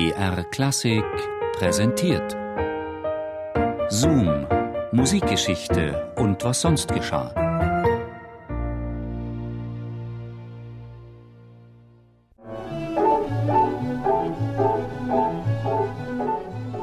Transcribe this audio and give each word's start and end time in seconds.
BR 0.00 0.44
Klassik 0.44 1.04
präsentiert. 1.58 2.34
Zoom, 3.90 4.46
Musikgeschichte 4.92 6.14
und 6.16 6.42
was 6.42 6.62
sonst 6.62 6.88
geschah. 6.88 7.28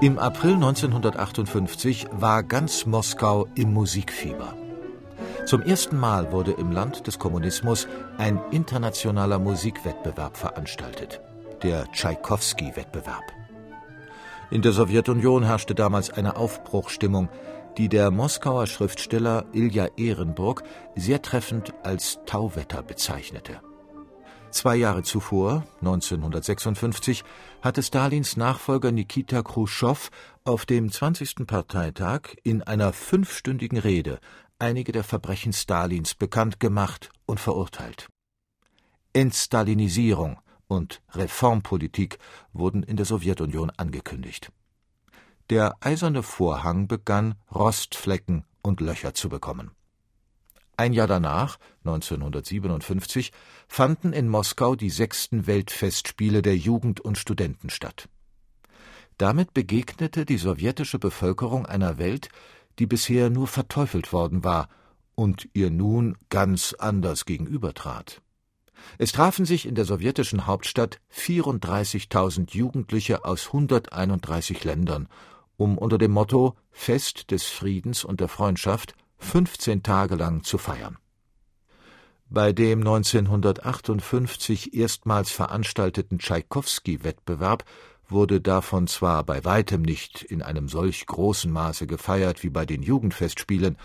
Im 0.02 0.20
April 0.20 0.54
1958 0.54 2.10
war 2.12 2.44
ganz 2.44 2.86
Moskau 2.86 3.48
im 3.56 3.74
Musikfieber. 3.74 4.54
Zum 5.48 5.64
ersten 5.64 5.98
Mal 5.98 6.32
wurde 6.32 6.52
im 6.52 6.72
Land 6.72 7.08
des 7.08 7.18
Kommunismus 7.18 7.88
ein 8.20 8.40
internationaler 8.52 9.40
Musikwettbewerb 9.40 10.38
veranstaltet, 10.38 11.20
der 11.64 11.92
Tschaikowski-Wettbewerb. 11.92 13.24
In 14.50 14.62
der 14.62 14.72
Sowjetunion 14.72 15.44
herrschte 15.44 15.76
damals 15.76 16.10
eine 16.10 16.38
Aufbruchstimmung, 16.38 17.30
die 17.78 17.90
der 17.90 18.12
Moskauer 18.12 18.66
Schriftsteller 18.66 19.46
Ilja 19.54 19.88
Ehrenburg 19.98 20.64
sehr 20.96 21.22
treffend 21.22 21.74
als 21.84 22.20
Tauwetter 22.26 22.82
bezeichnete. 22.82 23.62
Zwei 24.50 24.78
Jahre 24.78 25.04
zuvor, 25.04 25.66
1956, 25.82 27.24
hatte 27.62 27.84
Stalins 27.84 28.38
Nachfolger 28.38 28.92
Nikita 28.92 29.44
Khrushchev 29.44 30.10
auf 30.46 30.66
dem 30.66 30.90
20. 30.92 31.46
Parteitag 31.46 32.22
in 32.44 32.64
einer 32.64 32.94
fünfstündigen 32.94 33.78
Rede 33.78 34.20
einige 34.58 34.92
der 34.92 35.04
Verbrechen 35.04 35.54
Stalins 35.54 36.16
bekannt 36.16 36.60
gemacht 36.60 37.12
und 37.26 37.40
verurteilt. 37.40 38.08
Entstalinisierung 39.14 40.40
und 40.68 41.02
Reformpolitik 41.12 42.20
wurden 42.54 42.84
in 42.84 42.98
der 42.98 43.06
Sowjetunion 43.06 43.72
angekündigt. 43.78 44.52
Der 45.50 45.76
eiserne 45.80 46.24
Vorhang 46.24 46.88
begann 46.88 47.36
Rostflecken 47.54 48.44
und 48.62 48.82
Löcher 48.82 49.14
zu 49.14 49.30
bekommen. 49.30 49.72
Ein 50.76 50.94
Jahr 50.94 51.08
danach, 51.08 51.58
1957, 51.86 53.32
fanden 53.68 54.14
in 54.14 54.30
Moskau 54.30 54.76
die 54.76 54.92
sechsten 54.92 55.48
Weltfestspiele 55.48 56.42
der 56.44 56.56
Jugend 56.56 57.00
und 57.00 57.18
Studenten 57.18 57.70
statt. 57.70 58.10
Damit 59.18 59.56
begegnete 59.56 60.26
die 60.26 60.38
sowjetische 60.38 61.00
Bevölkerung 61.00 61.66
einer 61.66 61.98
Welt, 61.98 62.30
die 62.78 62.86
bisher 62.86 63.32
nur 63.32 63.48
verteufelt 63.48 64.14
worden 64.14 64.44
war 64.44 64.70
und 65.16 65.50
ihr 65.54 65.72
nun 65.72 66.16
ganz 66.30 66.74
anders 66.78 67.26
gegenübertrat. 67.26 68.22
Es 68.98 69.12
trafen 69.12 69.46
sich 69.46 69.66
in 69.66 69.76
der 69.76 69.86
sowjetischen 69.86 70.48
Hauptstadt 70.48 71.00
34.000 71.16 72.56
Jugendliche 72.56 73.26
aus 73.26 73.48
131 73.48 74.64
Ländern, 74.64 75.08
um 75.58 75.78
unter 75.78 75.98
dem 75.98 76.12
Motto 76.12 76.56
Fest 76.72 77.32
des 77.32 77.44
Friedens 77.44 78.04
und 78.04 78.20
der 78.20 78.28
Freundschaft 78.28 78.96
15 79.18 79.84
Tage 79.84 80.16
lang 80.16 80.44
zu 80.44 80.58
feiern. 80.58 80.98
Bei 82.30 82.52
dem 82.52 82.80
1958 82.80 84.74
erstmals 84.74 85.32
veranstalteten 85.32 86.20
Tschaikowski-Wettbewerb 86.20 87.64
wurde 88.10 88.42
davon 88.42 88.88
zwar 88.88 89.24
bei 89.24 89.44
weitem 89.46 89.82
nicht 89.82 90.24
in 90.24 90.42
einem 90.42 90.68
solch 90.68 91.06
großen 91.06 91.52
Maße 91.52 91.88
gefeiert 91.88 92.44
wie 92.44 92.50
bei 92.50 92.66
den 92.66 92.84
Jugendfestspielen, 92.84 93.78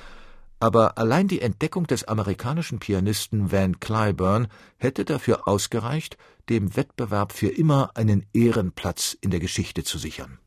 aber 0.63 0.97
allein 0.97 1.27
die 1.27 1.41
Entdeckung 1.41 1.89
des 1.89 2.05
amerikanischen 2.05 2.79
Pianisten 2.79 3.51
Van 3.51 3.81
Cliburn 3.81 4.47
hätte 4.77 5.05
dafür 5.05 5.49
ausgereicht, 5.49 6.17
dem 6.49 6.77
Wettbewerb 6.77 7.33
für 7.33 7.49
immer 7.49 7.91
einen 7.97 8.27
Ehrenplatz 8.33 9.17
in 9.21 9.31
der 9.31 9.41
Geschichte 9.41 9.83
zu 9.83 9.99
sichern. 9.99 10.39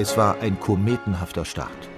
Es 0.00 0.16
war 0.16 0.40
ein 0.40 0.58
kometenhafter 0.58 1.44
Start. 1.44 1.90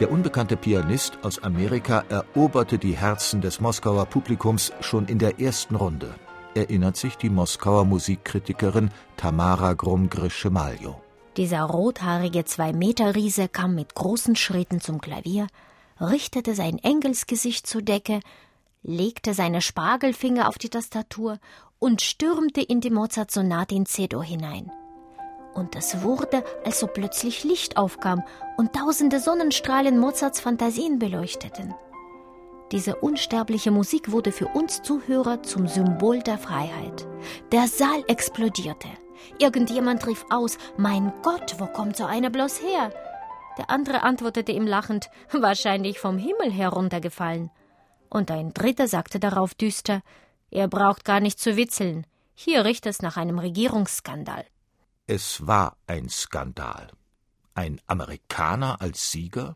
Der 0.00 0.12
unbekannte 0.12 0.54
Pianist 0.54 1.16
aus 1.22 1.42
Amerika 1.42 2.04
eroberte 2.10 2.76
die 2.76 2.94
Herzen 2.94 3.40
des 3.40 3.58
Moskauer 3.58 4.04
Publikums 4.04 4.70
schon 4.80 5.06
in 5.06 5.18
der 5.18 5.40
ersten 5.40 5.74
Runde, 5.74 6.14
erinnert 6.54 6.98
sich 6.98 7.16
die 7.16 7.30
Moskauer 7.30 7.86
Musikkritikerin 7.86 8.90
Tamara 9.16 9.72
Grom-Grischemaljo. 9.72 11.00
Dieser 11.38 11.62
rothaarige 11.62 12.44
Zwei-Meter-Riese 12.44 13.48
kam 13.48 13.74
mit 13.74 13.94
großen 13.94 14.36
Schritten 14.36 14.82
zum 14.82 15.00
Klavier, 15.00 15.46
richtete 16.02 16.54
sein 16.54 16.76
Engelsgesicht 16.76 17.66
zur 17.66 17.80
Decke, 17.80 18.20
legte 18.82 19.32
seine 19.32 19.62
Spargelfinger 19.62 20.50
auf 20.50 20.58
die 20.58 20.68
Tastatur 20.68 21.38
und 21.78 22.02
stürmte 22.02 22.60
in 22.60 22.82
die 22.82 22.90
Mozart-Sonate 22.90 23.74
in 23.74 23.86
C-Dur 23.86 24.22
hinein 24.22 24.70
und 25.58 25.76
es 25.76 26.02
wurde, 26.02 26.44
als 26.64 26.82
ob 26.82 26.94
plötzlich 26.94 27.44
Licht 27.44 27.76
aufkam 27.76 28.22
und 28.56 28.72
tausende 28.72 29.20
Sonnenstrahlen 29.20 29.98
Mozarts 29.98 30.40
Fantasien 30.40 30.98
beleuchteten. 30.98 31.74
Diese 32.70 32.96
unsterbliche 32.96 33.70
Musik 33.70 34.12
wurde 34.12 34.30
für 34.30 34.46
uns 34.46 34.82
Zuhörer 34.82 35.42
zum 35.42 35.66
Symbol 35.68 36.20
der 36.20 36.38
Freiheit. 36.38 37.06
Der 37.50 37.66
Saal 37.66 38.04
explodierte. 38.08 38.88
Irgendjemand 39.38 40.06
rief 40.06 40.24
aus, 40.30 40.58
Mein 40.76 41.12
Gott, 41.22 41.56
wo 41.58 41.66
kommt 41.66 41.96
so 41.96 42.04
einer 42.04 42.30
bloß 42.30 42.62
her? 42.62 42.92
Der 43.56 43.70
andere 43.70 44.02
antwortete 44.02 44.52
ihm 44.52 44.66
lachend, 44.66 45.08
wahrscheinlich 45.32 45.98
vom 45.98 46.18
Himmel 46.18 46.52
heruntergefallen. 46.52 47.50
Und 48.10 48.30
ein 48.30 48.54
dritter 48.54 48.86
sagte 48.86 49.18
darauf 49.18 49.54
düster, 49.54 50.02
er 50.50 50.68
braucht 50.68 51.04
gar 51.04 51.20
nicht 51.20 51.40
zu 51.40 51.56
witzeln. 51.56 52.06
Hier 52.34 52.64
riecht 52.64 52.86
es 52.86 53.02
nach 53.02 53.16
einem 53.16 53.38
Regierungsskandal. 53.38 54.44
Es 55.10 55.46
war 55.46 55.78
ein 55.86 56.10
Skandal. 56.10 56.88
Ein 57.54 57.80
Amerikaner 57.86 58.82
als 58.82 59.10
Sieger? 59.10 59.54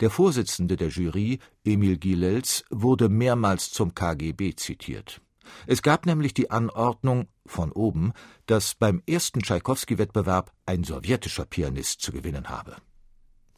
Der 0.00 0.10
Vorsitzende 0.10 0.76
der 0.76 0.88
Jury, 0.88 1.38
Emil 1.64 1.96
Gilels, 1.96 2.66
wurde 2.68 3.08
mehrmals 3.08 3.70
zum 3.70 3.94
KGB 3.94 4.54
zitiert. 4.56 5.22
Es 5.66 5.80
gab 5.80 6.04
nämlich 6.04 6.34
die 6.34 6.50
Anordnung 6.50 7.28
von 7.46 7.72
oben, 7.72 8.12
dass 8.44 8.74
beim 8.74 9.02
ersten 9.06 9.40
Tschaikowski-Wettbewerb 9.40 10.52
ein 10.66 10.84
sowjetischer 10.84 11.46
Pianist 11.46 12.02
zu 12.02 12.12
gewinnen 12.12 12.50
habe. 12.50 12.76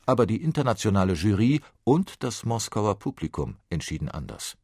Aber 0.06 0.24
die 0.24 0.40
internationale 0.40 1.14
Jury 1.14 1.62
und 1.82 2.22
das 2.22 2.44
Moskauer 2.44 2.96
Publikum 3.00 3.56
entschieden 3.70 4.08
anders. 4.08 4.56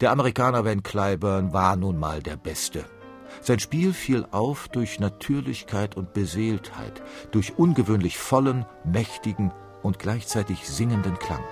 Der 0.00 0.10
Amerikaner 0.10 0.64
Van 0.64 0.82
Cliburn 0.82 1.52
war 1.52 1.76
nun 1.76 1.98
mal 1.98 2.22
der 2.22 2.38
Beste. 2.38 2.86
Sein 3.40 3.58
Spiel 3.58 3.92
fiel 3.92 4.26
auf 4.30 4.68
durch 4.68 5.00
Natürlichkeit 5.00 5.96
und 5.96 6.12
Beseeltheit, 6.12 7.02
durch 7.30 7.58
ungewöhnlich 7.58 8.18
vollen, 8.18 8.66
mächtigen 8.84 9.52
und 9.82 9.98
gleichzeitig 9.98 10.68
singenden 10.68 11.18
Klang. 11.18 11.42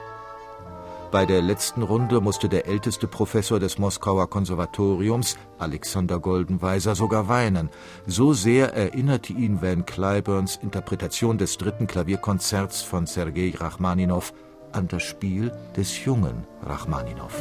Bei 1.11 1.25
der 1.25 1.41
letzten 1.41 1.83
Runde 1.83 2.21
musste 2.21 2.51
der 2.51 2.67
älteste 2.67 3.09
Professor 3.09 3.59
des 3.59 3.79
Moskauer 3.79 4.29
Konservatoriums, 4.29 5.39
Alexander 5.59 6.19
Goldenweiser, 6.21 6.95
sogar 6.95 7.29
weinen. 7.29 7.71
So 8.07 8.35
sehr 8.35 8.75
erinnerte 8.75 9.33
ihn 9.33 9.63
Van 9.63 9.87
Cliburns 9.87 10.57
Interpretation 10.57 11.39
des 11.39 11.57
dritten 11.57 11.87
Klavierkonzerts 11.87 12.83
von 12.83 13.07
Sergei 13.07 13.55
Rachmaninow 13.57 14.35
an 14.73 14.87
das 14.89 15.03
Spiel 15.03 15.51
des 15.75 16.05
jungen 16.05 16.47
Rachmaninow. 16.63 17.33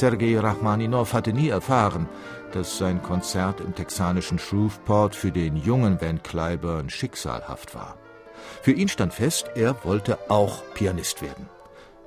Sergei 0.00 0.40
Rachmaninow 0.40 1.12
hatte 1.12 1.34
nie 1.34 1.50
erfahren, 1.50 2.08
dass 2.52 2.78
sein 2.78 3.02
Konzert 3.02 3.60
im 3.60 3.74
texanischen 3.74 4.38
Shreveport 4.38 5.14
für 5.14 5.30
den 5.30 5.56
jungen 5.56 6.00
Van 6.00 6.22
Cliburn 6.22 6.88
schicksalhaft 6.88 7.74
war. 7.74 7.98
Für 8.62 8.72
ihn 8.72 8.88
stand 8.88 9.12
fest, 9.12 9.50
er 9.54 9.84
wollte 9.84 10.30
auch 10.30 10.62
Pianist 10.72 11.20
werden. 11.20 11.50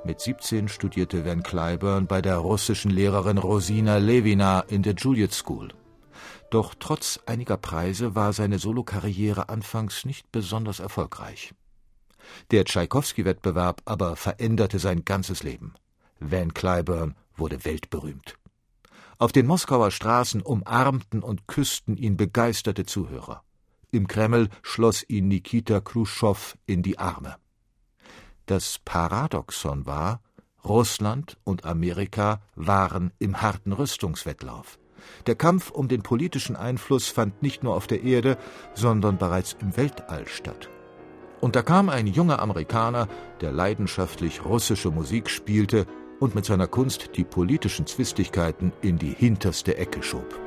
Mit 0.03 0.21
17 0.21 0.69
studierte 0.69 1.23
Van 1.23 1.43
Cliburn 1.43 2.07
bei 2.07 2.23
der 2.23 2.37
russischen 2.37 2.89
Lehrerin 2.89 3.37
Rosina 3.37 3.97
Levina 3.97 4.61
in 4.61 4.81
der 4.81 4.95
Juliet 4.95 5.31
School. 5.31 5.67
Doch 6.49 6.73
trotz 6.79 7.19
einiger 7.27 7.57
Preise 7.57 8.15
war 8.15 8.33
seine 8.33 8.57
Solokarriere 8.57 9.49
anfangs 9.49 10.03
nicht 10.03 10.31
besonders 10.31 10.79
erfolgreich. 10.79 11.53
Der 12.49 12.65
Tschaikowski-Wettbewerb 12.65 13.83
aber 13.85 14.15
veränderte 14.15 14.79
sein 14.79 15.05
ganzes 15.05 15.43
Leben. 15.43 15.75
Van 16.19 16.55
Cliburn 16.55 17.13
wurde 17.35 17.65
weltberühmt. 17.65 18.37
Auf 19.17 19.31
den 19.31 19.45
Moskauer 19.45 19.91
Straßen 19.91 20.41
umarmten 20.41 21.23
und 21.23 21.47
küssten 21.47 21.97
ihn 21.97 22.17
begeisterte 22.17 22.85
Zuhörer. 22.85 23.43
Im 23.91 24.07
Kreml 24.07 24.49
schloss 24.63 25.05
ihn 25.07 25.27
Nikita 25.27 25.79
Khrushchev 25.79 26.57
in 26.65 26.81
die 26.81 26.97
Arme. 26.97 27.35
Das 28.47 28.79
Paradoxon 28.83 29.85
war, 29.85 30.21
Russland 30.65 31.37
und 31.43 31.65
Amerika 31.65 32.41
waren 32.55 33.11
im 33.19 33.41
harten 33.41 33.71
Rüstungswettlauf. 33.71 34.79
Der 35.27 35.35
Kampf 35.35 35.69
um 35.69 35.87
den 35.87 36.01
politischen 36.01 36.55
Einfluss 36.55 37.07
fand 37.07 37.41
nicht 37.41 37.63
nur 37.63 37.75
auf 37.75 37.87
der 37.87 38.03
Erde, 38.03 38.37
sondern 38.73 39.17
bereits 39.17 39.55
im 39.59 39.75
Weltall 39.77 40.27
statt. 40.27 40.69
Und 41.41 41.55
da 41.55 41.61
kam 41.61 41.89
ein 41.89 42.07
junger 42.07 42.39
Amerikaner, 42.39 43.07
der 43.41 43.51
leidenschaftlich 43.51 44.45
russische 44.45 44.91
Musik 44.91 45.29
spielte 45.29 45.85
und 46.23 46.35
mit 46.35 46.45
seiner 46.45 46.67
Kunst 46.67 47.17
die 47.17 47.25
politischen 47.25 47.85
Zwistigkeiten 47.85 48.71
in 48.81 48.97
die 48.97 49.09
hinterste 49.09 49.75
Ecke 49.77 50.01
schob. 50.01 50.39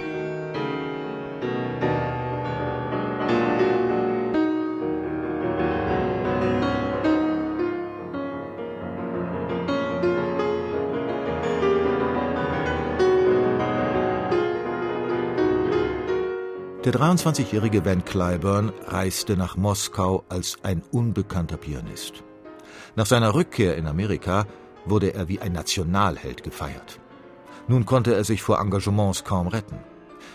Der 16.87 16.95
23-jährige 16.95 17.85
Van 17.85 18.03
Cliburn 18.03 18.73
reiste 18.87 19.37
nach 19.37 19.59
Moskau 19.59 20.25
als 20.31 20.57
ein 20.63 20.83
unbekannter 20.91 21.59
Pianist. 21.59 22.23
Nach 22.95 23.05
seiner 23.05 23.35
Rückkehr 23.35 23.77
in 23.77 23.87
Amerika 23.87 24.47
wurde 24.87 25.15
er 25.15 25.29
wie 25.29 25.41
ein 25.41 25.53
Nationalheld 25.53 26.43
gefeiert. 26.43 27.01
Nun 27.69 27.85
konnte 27.85 28.15
er 28.15 28.25
sich 28.25 28.43
vor 28.43 28.61
Engagements 28.61 29.25
kaum 29.25 29.49
retten. 29.49 29.79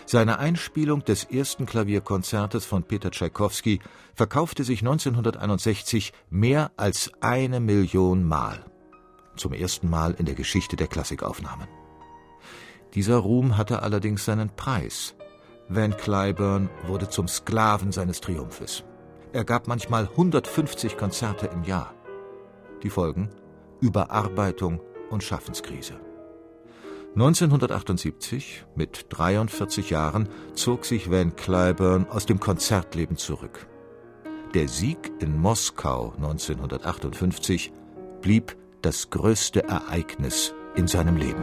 Seine 0.06 0.38
Einspielung 0.38 1.04
des 1.04 1.24
ersten 1.24 1.66
Klavierkonzertes 1.66 2.64
von 2.64 2.82
Peter 2.82 3.10
Tschaikowski 3.10 3.80
verkaufte 4.14 4.64
sich 4.64 4.80
1961 4.80 6.12
mehr 6.28 6.70
als 6.76 7.10
eine 7.20 7.60
Million 7.60 8.24
Mal. 8.24 8.64
Zum 9.36 9.52
ersten 9.52 9.88
Mal 9.88 10.14
in 10.18 10.26
der 10.26 10.34
Geschichte 10.34 10.76
der 10.76 10.88
Klassikaufnahmen. 10.88 11.68
Dieser 12.94 13.16
Ruhm 13.16 13.56
hatte 13.56 13.82
allerdings 13.82 14.24
seinen 14.24 14.50
Preis. 14.54 15.14
Van 15.68 15.96
Cliburn 15.96 16.68
wurde 16.86 17.08
zum 17.08 17.28
Sklaven 17.28 17.92
seines 17.92 18.20
Triumphes. 18.20 18.84
Er 19.32 19.44
gab 19.44 19.66
manchmal 19.66 20.08
150 20.08 20.98
Konzerte 20.98 21.46
im 21.46 21.64
Jahr. 21.64 21.94
Die 22.82 22.90
Folgen? 22.90 23.30
Überarbeitung 23.82 24.80
und 25.10 25.22
Schaffenskrise. 25.22 26.00
1978, 27.14 28.64
mit 28.74 29.06
43 29.10 29.90
Jahren, 29.90 30.30
zog 30.54 30.86
sich 30.86 31.10
Van 31.10 31.36
Cliburn 31.36 32.06
aus 32.08 32.24
dem 32.24 32.40
Konzertleben 32.40 33.18
zurück. 33.18 33.66
Der 34.54 34.68
Sieg 34.68 35.12
in 35.20 35.36
Moskau 35.38 36.14
1958 36.16 37.72
blieb 38.22 38.56
das 38.80 39.10
größte 39.10 39.64
Ereignis 39.64 40.54
in 40.74 40.86
seinem 40.86 41.16
Leben. 41.16 41.42